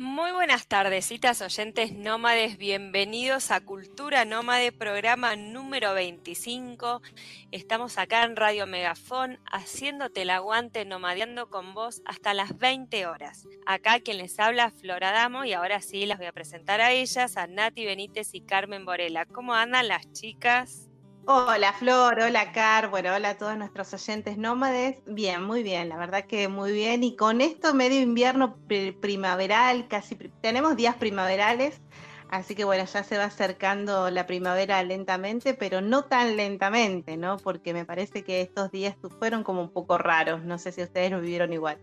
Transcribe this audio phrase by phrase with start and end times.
[0.00, 2.56] Muy buenas tardecitas, oyentes nómades.
[2.56, 7.02] Bienvenidos a Cultura Nómade, programa número 25.
[7.50, 13.48] Estamos acá en Radio Megafón haciéndote el aguante, nomadeando con vos hasta las 20 horas.
[13.66, 17.36] Acá quien les habla, Flora Damo, y ahora sí las voy a presentar a ellas,
[17.36, 19.26] a Nati Benítez y Carmen Borela.
[19.26, 20.87] ¿Cómo andan las chicas?
[21.30, 24.96] Hola Flor, hola Car, bueno, hola a todos nuestros oyentes nómades.
[25.04, 27.04] Bien, muy bien, la verdad que muy bien.
[27.04, 28.56] Y con esto medio invierno
[29.02, 31.82] primaveral, casi tenemos días primaverales,
[32.30, 37.36] así que bueno, ya se va acercando la primavera lentamente, pero no tan lentamente, ¿no?
[37.36, 41.10] Porque me parece que estos días fueron como un poco raros, no sé si ustedes
[41.10, 41.76] lo vivieron igual.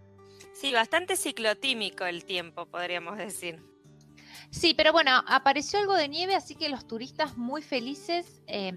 [0.53, 3.61] Sí, bastante ciclotímico el tiempo, podríamos decir.
[4.49, 8.41] Sí, pero bueno, apareció algo de nieve, así que los turistas muy felices.
[8.47, 8.73] Eh,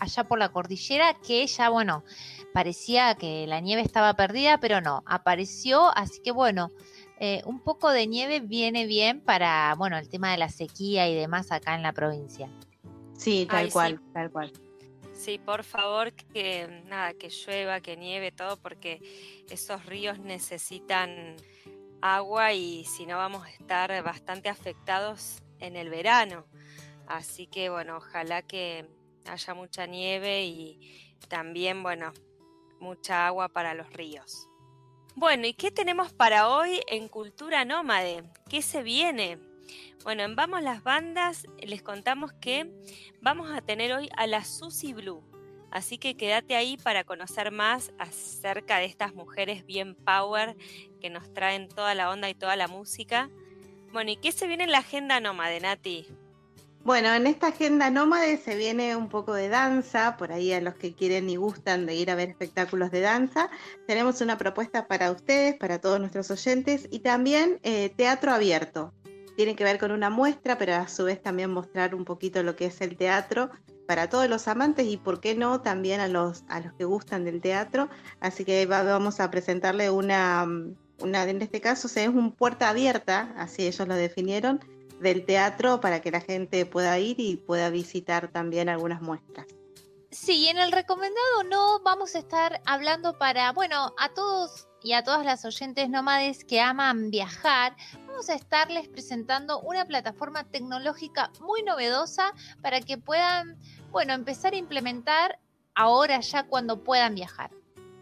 [0.00, 2.04] allá por la cordillera que ya, bueno,
[2.52, 6.70] parecía que la nieve estaba perdida, pero no, apareció, así que bueno,
[7.20, 11.14] eh, un poco de nieve viene bien para, bueno, el tema de la sequía y
[11.14, 12.48] demás acá en la provincia.
[13.16, 14.52] Sí, tal cual, tal cual.
[15.12, 19.02] Sí, por favor, que nada, que llueva, que nieve, todo, porque
[19.50, 21.36] esos ríos necesitan
[22.00, 26.46] agua y si no vamos a estar bastante afectados en el verano.
[27.06, 28.88] Así que bueno, ojalá que,
[29.26, 32.12] haya mucha nieve y también, bueno,
[32.80, 34.48] mucha agua para los ríos.
[35.14, 38.24] Bueno, ¿y qué tenemos para hoy en Cultura Nómade?
[38.48, 39.38] ¿Qué se viene?
[40.02, 42.70] Bueno, en Vamos las Bandas les contamos que
[43.20, 45.22] vamos a tener hoy a la Susie Blue.
[45.70, 50.56] Así que quédate ahí para conocer más acerca de estas mujeres bien power
[51.00, 53.30] que nos traen toda la onda y toda la música.
[53.92, 56.06] Bueno, ¿y qué se viene en la agenda nómade, Nati?
[56.82, 60.74] Bueno, en esta agenda nómade se viene un poco de danza, por ahí a los
[60.76, 63.50] que quieren y gustan de ir a ver espectáculos de danza.
[63.86, 68.94] Tenemos una propuesta para ustedes, para todos nuestros oyentes, y también eh, teatro abierto.
[69.36, 72.56] Tiene que ver con una muestra, pero a su vez también mostrar un poquito lo
[72.56, 73.50] que es el teatro
[73.86, 77.24] para todos los amantes y, por qué no, también a los, a los que gustan
[77.24, 77.90] del teatro.
[78.20, 80.46] Así que vamos a presentarle una,
[80.98, 84.60] una, en este caso es un puerta abierta, así ellos lo definieron,
[85.00, 89.46] del teatro para que la gente pueda ir y pueda visitar también algunas muestras.
[90.10, 95.04] Sí, en el recomendado no vamos a estar hablando para, bueno, a todos y a
[95.04, 101.62] todas las oyentes nómades que aman viajar, vamos a estarles presentando una plataforma tecnológica muy
[101.62, 102.32] novedosa
[102.62, 103.58] para que puedan,
[103.90, 105.38] bueno, empezar a implementar
[105.74, 107.50] ahora ya cuando puedan viajar.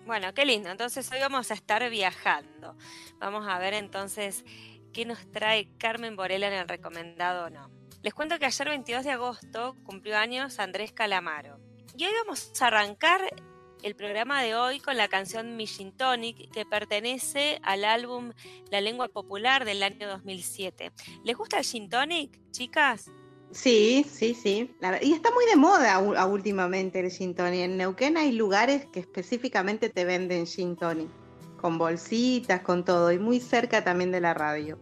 [0.07, 0.71] Bueno, qué lindo.
[0.71, 2.77] Entonces hoy vamos a estar viajando.
[3.19, 4.45] Vamos a ver entonces
[4.93, 7.71] qué nos trae Carmen Borela en el recomendado o no.
[8.03, 11.59] Les cuento que ayer 22 de agosto cumplió años Andrés Calamaro.
[11.97, 13.21] Y hoy vamos a arrancar
[13.83, 18.33] el programa de hoy con la canción Mission Tonic que pertenece al álbum
[18.71, 20.93] La Lengua Popular del año 2007.
[21.25, 23.11] ¿Les gusta el Gin Tonic, chicas?
[23.51, 24.71] Sí, sí, sí.
[25.01, 27.61] y está muy de moda últimamente el Gin Tonic.
[27.61, 31.11] En Neuquén hay lugares que específicamente te venden Gin Tonic,
[31.59, 34.79] con bolsitas, con todo, y muy cerca también de la radio.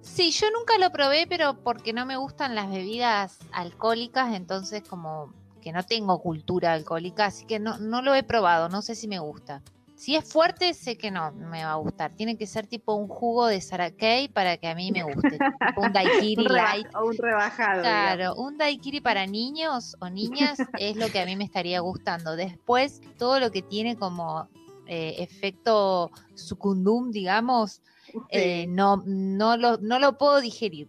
[0.00, 5.34] Sí, yo nunca lo probé, pero porque no me gustan las bebidas alcohólicas, entonces como
[5.60, 9.08] que no tengo cultura alcohólica, así que no, no lo he probado, no sé si
[9.08, 9.62] me gusta.
[9.98, 12.12] Si es fuerte, sé que no me va a gustar.
[12.12, 15.38] Tiene que ser tipo un jugo de Sarakei para que a mí me guste.
[15.76, 16.86] un daiquiri light.
[16.94, 17.82] O un rebajado.
[17.82, 22.36] Claro, un daiquiri para niños o niñas es lo que a mí me estaría gustando.
[22.36, 24.48] Después, todo lo que tiene como
[24.88, 27.82] eh, efecto sucundum, digamos,
[28.30, 30.88] eh, no, no, lo, no lo puedo digerir.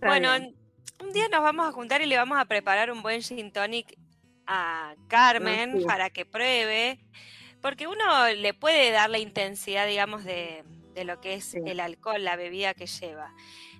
[0.00, 0.30] bueno,
[1.00, 3.96] un día nos vamos a juntar y le vamos a preparar un buen gin tonic
[4.48, 6.98] a Carmen para que pruebe,
[7.60, 10.64] porque uno le puede dar la intensidad, digamos, de,
[11.04, 13.32] lo que es el alcohol, la bebida que lleva.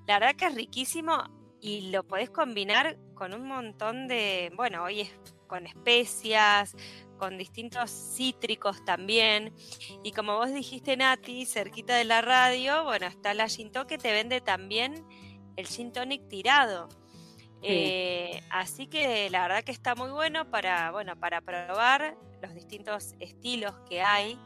[0.07, 1.25] La verdad que es riquísimo
[1.61, 5.11] y lo podés combinar con un montón de, bueno, hoy es
[5.49, 6.77] con especias,
[7.19, 9.53] con distintos cítricos también.
[10.05, 14.13] Y como vos dijiste, Nati, cerquita de la radio, bueno, está la Shinto que te
[14.13, 15.05] vende también
[15.57, 16.89] el Gin Tonic tirado.
[17.63, 23.15] Eh, así que la verdad que está muy bueno para, bueno, para probar los distintos
[23.19, 24.39] estilos que hay.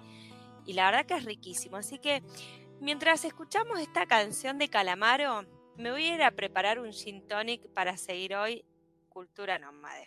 [0.65, 1.77] Y la verdad que es riquísimo.
[1.77, 2.23] Así que
[2.81, 5.45] mientras escuchamos esta canción de Calamaro,
[5.77, 8.65] me voy a ir a preparar un gin tonic para seguir hoy
[9.11, 10.07] Cultura Nómade.